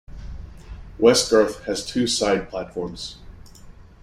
[0.99, 3.17] Westgarth has two side platforms.